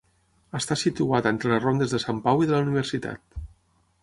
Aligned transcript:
Està 0.59 0.77
situada 0.83 1.33
entre 1.35 1.51
les 1.53 1.61
rondes 1.67 1.95
de 1.97 2.01
Sant 2.05 2.25
Pau 2.27 2.43
i 2.47 2.51
de 2.53 2.57
la 2.57 2.65
Universitat. 2.71 3.41